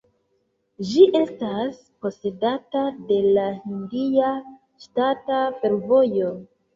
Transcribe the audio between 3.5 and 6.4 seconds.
Hindia ŝtata fervojo.